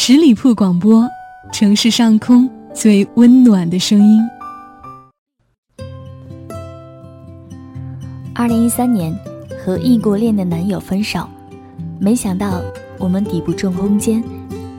[0.00, 1.04] 十里铺广播，
[1.52, 4.22] 城市上空最温暖的声音。
[8.32, 9.12] 二零一三年，
[9.58, 11.28] 和异国恋的男友分手，
[11.98, 12.62] 没想到
[12.96, 14.22] 我们抵不住空间，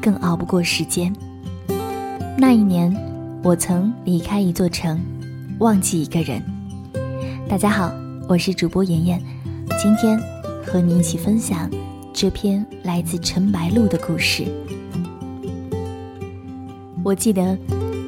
[0.00, 1.12] 更熬不过时间。
[2.38, 2.96] 那一年，
[3.42, 5.00] 我曾离开一座城，
[5.58, 6.40] 忘记一个人。
[7.48, 7.92] 大家好，
[8.28, 9.20] 我是主播妍妍，
[9.82, 10.16] 今天
[10.64, 11.68] 和你一起分享
[12.14, 14.46] 这篇来自陈白露的故事。
[17.08, 17.56] 我记得，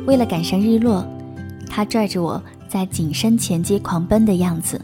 [0.06, 1.02] 为了赶上日落，
[1.70, 4.78] 他拽着我在景山前街狂奔的样子。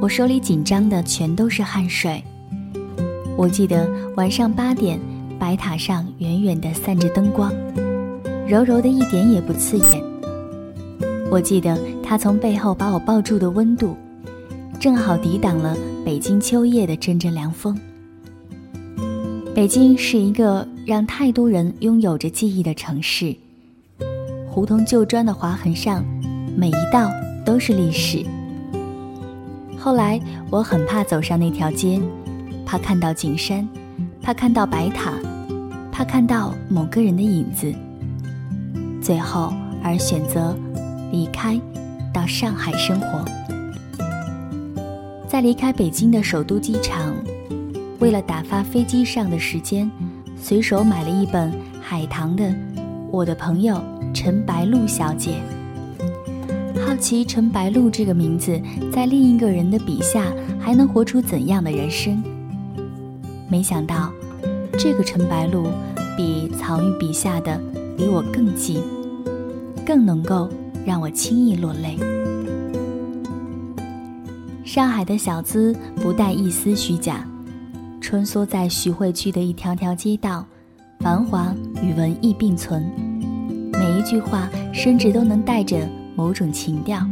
[0.00, 2.22] 我手里紧张的全都是汗水。
[3.36, 4.96] 我记得晚上八点，
[5.40, 7.52] 白塔上远远的散着灯光，
[8.46, 10.04] 柔柔的一点也不刺眼。
[11.32, 13.96] 我记得他从背后把我抱住的温度，
[14.78, 17.76] 正好抵挡了北京秋夜的阵阵凉风。
[19.52, 23.34] 北京是一个让太多人拥有着记忆的城市，
[24.48, 26.04] 胡同旧砖的划痕上，
[26.56, 27.10] 每一道
[27.44, 28.24] 都是历史。
[29.76, 32.00] 后来我很怕走上那条街，
[32.64, 33.68] 怕看到景山，
[34.22, 35.14] 怕看到白塔，
[35.90, 37.74] 怕看到某个人的影子。
[39.02, 39.52] 最后
[39.82, 40.56] 而选择
[41.10, 41.60] 离开，
[42.14, 43.24] 到上海生活。
[45.26, 47.12] 在离开北京的首都机场。
[48.00, 49.88] 为了打发飞机上的时间，
[50.34, 52.44] 随手买了一本海棠的
[53.10, 53.78] 《我的朋友
[54.14, 55.34] 陈白露小姐》。
[56.80, 58.58] 好奇陈白露这个名字
[58.90, 62.22] 在另一个人的笔下还能活出怎样的人生？
[63.48, 64.10] 没想到，
[64.78, 65.66] 这个陈白露
[66.16, 67.60] 比曹禺笔下的
[67.98, 68.82] 离我更近，
[69.84, 70.48] 更能够
[70.86, 71.98] 让我轻易落泪。
[74.64, 77.26] 上海的小资不带一丝虚假。
[78.10, 80.44] 穿梭在徐汇区的一条条街道，
[80.98, 82.82] 繁华与文艺并存，
[83.72, 87.06] 每一句话甚至都能带着某种情调。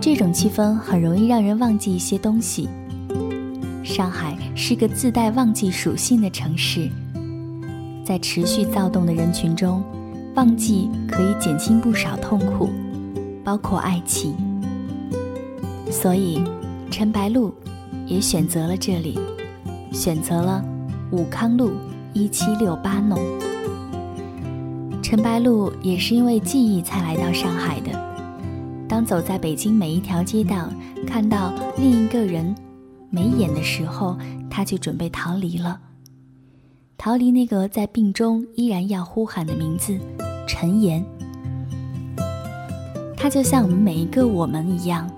[0.00, 2.66] 这种气氛很容易让人忘记一些东西。
[3.84, 6.88] 上海是个自带忘记属性的城市，
[8.06, 9.84] 在持续躁动的人群中，
[10.34, 12.70] 忘记可以减轻不少痛苦，
[13.44, 14.34] 包括爱情。
[15.90, 16.42] 所以，
[16.90, 17.52] 陈白露
[18.06, 19.20] 也选择了这里。
[19.92, 20.64] 选择了
[21.10, 21.72] 武康路
[22.12, 23.18] 一七六八弄。
[25.02, 27.90] 陈白露也是因为记忆才来到上海的。
[28.88, 30.68] 当走在北京每一条街道，
[31.06, 32.54] 看到另一个人
[33.10, 34.16] 没眼的时候，
[34.48, 35.80] 他就准备逃离了。
[36.96, 39.98] 逃离那个在病中依然要呼喊的名字——
[40.46, 41.04] 陈岩。
[43.16, 45.10] 他就像我们每一个我们一样，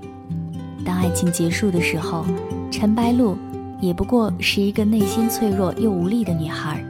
[0.84, 2.24] 当爱情结束的时候，
[2.70, 3.36] 陈白露。
[3.80, 6.82] 也不过是一个内心脆弱又无力的女孩。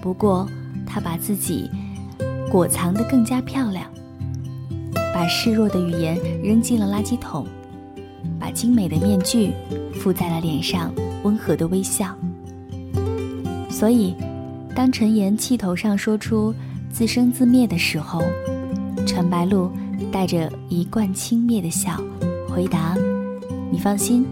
[0.00, 0.48] 不过，
[0.86, 1.70] 她把自己
[2.50, 3.84] 裹藏得更加漂亮，
[5.12, 7.46] 把示弱的语言扔进了垃圾桶，
[8.38, 9.52] 把精美的面具
[9.94, 10.92] 附在了脸上，
[11.24, 12.14] 温和的微笑。
[13.68, 14.14] 所以，
[14.74, 16.54] 当陈岩气头上说出
[16.90, 18.22] “自生自灭”的时候，
[19.06, 19.70] 陈白露
[20.10, 22.00] 带着一贯轻蔑的笑
[22.48, 22.96] 回答
[23.70, 24.24] ：“你放心。”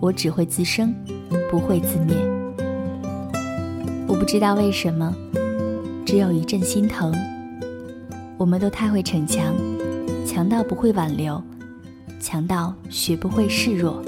[0.00, 0.94] 我只会自生，
[1.50, 2.16] 不会自灭。
[4.06, 5.14] 我不知道为什么，
[6.06, 7.12] 只有一阵心疼。
[8.36, 9.52] 我们都太会逞强，
[10.24, 11.42] 强到不会挽留，
[12.20, 14.02] 强到学不会示弱。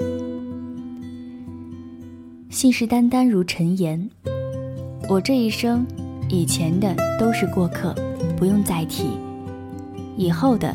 [2.49, 4.09] 信誓旦旦如陈言，
[5.09, 5.84] 我这一生，
[6.28, 7.93] 以前的都是过客，
[8.37, 9.07] 不用再提；
[10.17, 10.75] 以后的，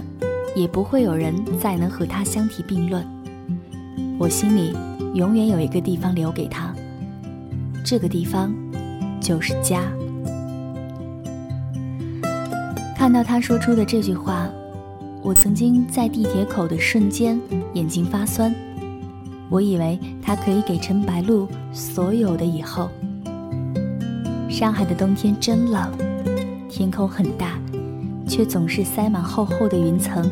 [0.56, 3.06] 也不会有人再能和他相提并论。
[4.20, 4.76] 我心里。
[5.16, 6.76] 永远有一个地方留给他，
[7.86, 8.54] 这个地方
[9.22, 9.82] 就是家。
[12.98, 14.50] 看到他说出的这句话，
[15.22, 17.40] 我曾经在地铁口的瞬间
[17.74, 18.54] 眼睛发酸。
[19.50, 22.90] 我以为他可以给陈白露所有的以后。
[24.50, 25.90] 上海的冬天真冷，
[26.68, 27.58] 天空很大，
[28.28, 30.30] 却总是塞满厚厚的云层，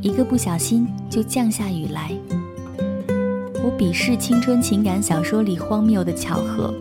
[0.00, 2.12] 一个不小心就降下雨来。
[3.62, 6.74] 我鄙视青春情感小说里荒谬的巧合，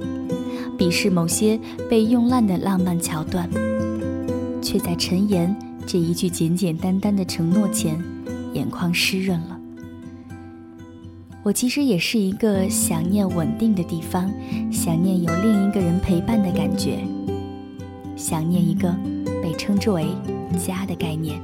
[0.78, 1.60] 鄙视某些
[1.90, 3.50] 被用烂的浪漫桥段，
[4.62, 5.54] 却在陈岩
[5.86, 8.02] 这一句简简单单的承诺前，
[8.54, 9.60] 眼眶湿润了。
[11.44, 14.32] 我其实也是一个想念稳定的地方，
[14.72, 17.00] 想念有另一个人陪伴的感觉，
[18.16, 18.96] 想念一个
[19.44, 20.06] 被称之为
[20.58, 21.42] 家的概念。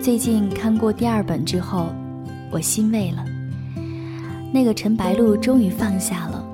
[0.00, 1.88] 最近看过第二本之后。
[2.50, 3.24] 我欣慰了，
[4.52, 6.44] 那个陈白露终于放下了。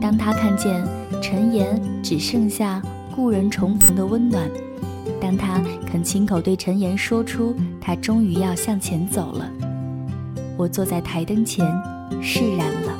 [0.00, 0.84] 当他看见
[1.22, 2.82] 陈岩只剩下
[3.14, 4.48] 故人重逢的温暖，
[5.20, 9.50] 当他肯亲口对陈岩说出他终于要向前走了，
[10.56, 11.64] 我坐在台灯前
[12.20, 12.92] 释然了。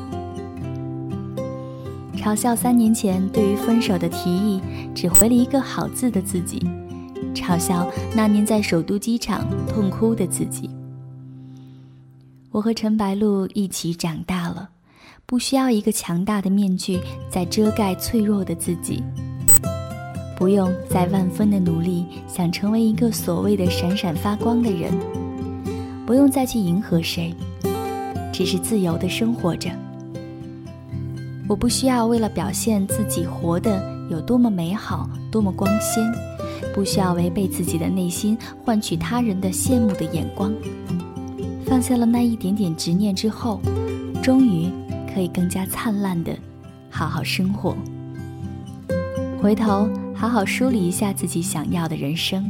[2.17, 4.61] 嘲笑三年前对于分手的提议
[4.95, 6.61] 只回了一个好字的自己，
[7.35, 7.87] 嘲笑
[8.17, 10.71] 那年在首都机场痛哭的自己。
[12.57, 14.71] 我和陈白露一起长大了，
[15.27, 16.99] 不需要一个强大的面具
[17.31, 19.05] 在遮盖脆弱的自己，
[20.39, 24.91] 不用再万分的努力想成为一个所谓的闪闪发光的人，
[26.07, 27.35] 不用再去迎合谁，
[28.33, 29.71] 只是自由的生活着。
[31.47, 36.03] 我不需要为了表现自己活得有多么美好、多么光鲜，
[36.75, 40.51] 不需要违背自己的内心换取他人的羡慕的眼光。
[41.67, 43.61] 放下了那一点点执念之后，
[44.23, 44.71] 终于
[45.13, 46.33] 可以更加灿烂的
[46.89, 47.77] 好好生活。
[49.41, 52.49] 回头好好梳理一下自己想要的人生。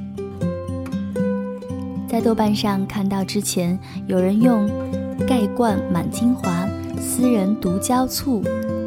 [2.07, 4.69] 在豆瓣上看到之前有人用
[5.27, 8.43] “盖罐满精华，私人独交醋”。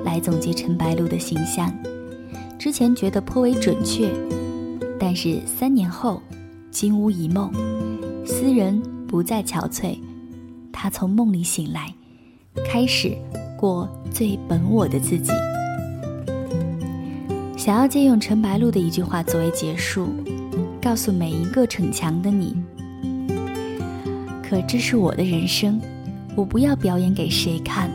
[0.05, 1.71] 来总结陈白露的形象，
[2.57, 4.09] 之前觉得颇为准确，
[4.97, 6.21] 但是三年后，
[6.71, 7.51] 金屋一梦，
[8.25, 9.99] 斯人不再憔悴，
[10.71, 11.93] 他从梦里醒来，
[12.65, 13.15] 开始
[13.57, 15.31] 过最本我的自己。
[17.57, 20.07] 想要借用陈白露的一句话作为结束，
[20.81, 22.55] 告诉每一个逞强的你：
[24.41, 25.79] 可这是我的人生，
[26.35, 27.89] 我不要表演给谁看。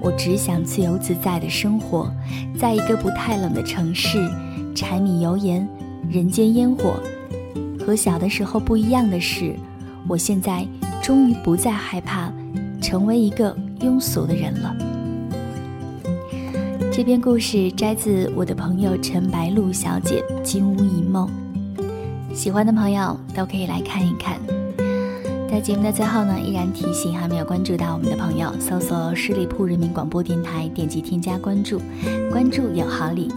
[0.00, 2.12] 我只想自由自在的生活，
[2.56, 4.30] 在一个不太冷的城市，
[4.74, 5.66] 柴米油盐，
[6.08, 7.00] 人间烟火。
[7.84, 9.56] 和小的时候不一样的是，
[10.06, 10.64] 我现在
[11.08, 12.30] 终于不再害怕
[12.82, 14.76] 成为一个庸俗的人了。
[16.92, 21.26] 这篇故事摘自我的朋友陈白露小姐《金屋一梦》，
[22.34, 24.38] 喜欢的朋友都可以来看一看。
[25.50, 31.80] 在节目的最后呢，依然提醒还没有关注到我们的朋友，搜索十里铺人民广播电台，点击添加关注，
[32.30, 33.32] 关注有好礼。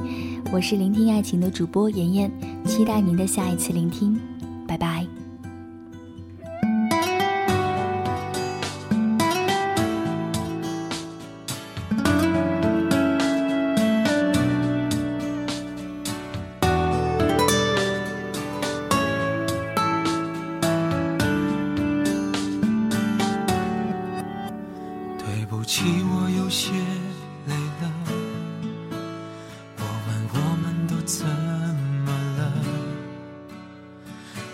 [0.51, 2.29] 我是聆听爱情的主播妍妍，
[2.65, 4.19] 期待您的下一次聆听，
[4.67, 5.07] 拜拜。
[25.33, 26.71] 对不起，我有些
[27.47, 27.89] 累了。
[29.77, 32.51] 我问我们都怎么了？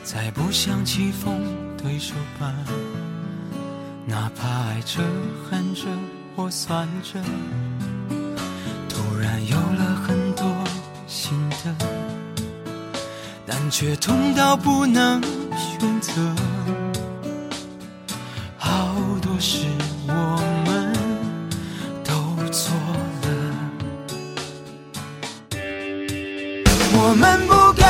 [0.03, 1.41] 再不想棋逢
[1.81, 2.53] 对手吧，
[4.05, 5.01] 哪怕爱着、
[5.49, 5.81] 恨着
[6.35, 7.19] 或算着，
[8.87, 10.45] 突然有了很多
[11.07, 11.75] 新的，
[13.47, 15.19] 但却痛到不能
[15.57, 16.35] 选择。
[18.67, 18.89] 好
[19.21, 19.65] 多事
[20.07, 20.11] 我
[20.65, 20.91] 们
[22.03, 22.11] 都
[22.51, 22.75] 错
[23.23, 23.27] 了，
[26.93, 27.83] 我们不该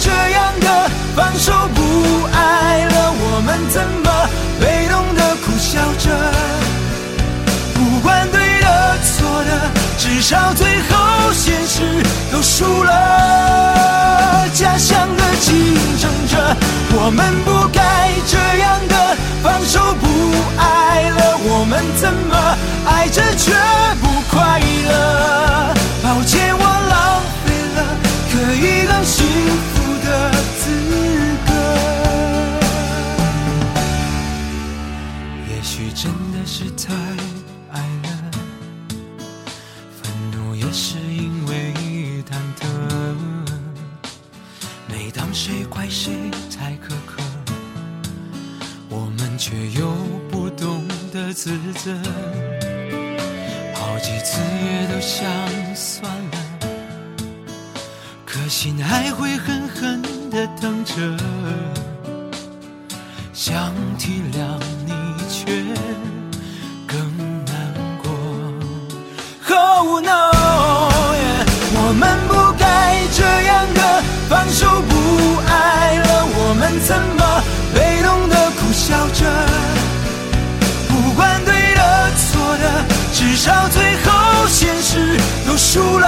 [0.00, 1.80] 这样的放手不
[2.32, 3.54] 爱了，我们。
[3.70, 4.08] 怎么
[4.60, 6.06] 被动的苦笑着？
[7.74, 9.50] 不管对的错的，
[9.98, 11.80] 至少最后现实
[12.30, 14.46] 都输了。
[14.54, 16.56] 假想的竞争者，
[16.96, 17.34] 我们
[18.26, 20.06] 这样的放手不
[20.58, 21.36] 爱了。
[21.46, 22.34] 我们怎么
[22.86, 23.52] 爱着却
[24.00, 25.74] 不快乐？
[26.02, 27.78] 抱歉，我浪费了
[28.30, 29.26] 可以更幸
[29.72, 30.08] 福的
[30.60, 30.62] 资
[31.46, 31.50] 格。
[35.48, 36.92] 也许真的是太
[37.72, 38.08] 爱了，
[40.02, 40.02] 愤
[40.32, 41.74] 怒也是因为
[42.30, 42.62] 忐忑。
[44.88, 47.22] 每当谁怪谁太苛刻，
[48.96, 49.92] 我们却又
[50.30, 51.92] 不懂得自责。
[53.74, 55.26] 好几次也都想
[55.74, 56.38] 算了，
[58.24, 60.94] 可心还会狠狠的疼着。
[63.32, 64.60] 想体谅
[79.14, 79.24] 着？
[80.88, 86.06] 不管对的错的，至少最后现实都输了。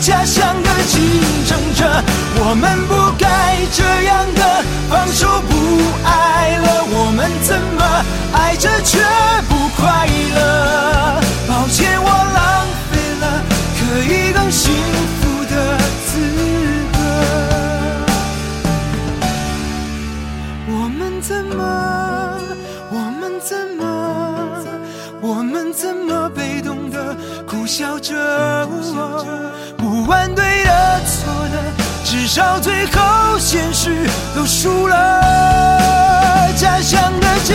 [0.00, 1.00] 家乡的竞
[1.46, 2.02] 争者，
[2.38, 5.54] 我们不该这样的放手不
[6.04, 6.84] 爱了。
[6.88, 8.98] 我们怎么爱着却
[21.48, 22.38] 么？
[22.90, 23.84] 我们怎么？
[25.20, 28.14] 我们怎么被动的苦笑着？
[29.76, 31.58] 不管对的错的，
[32.04, 34.94] 至少最后现实都输了。
[36.56, 37.54] 家乡的竞